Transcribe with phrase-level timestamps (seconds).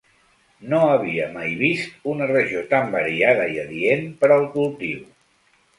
[0.71, 5.11] No havia mai vist una regió tan variada i adient per al cultiu.